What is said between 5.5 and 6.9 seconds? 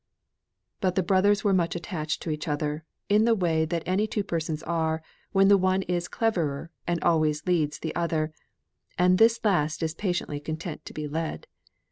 one is cleverer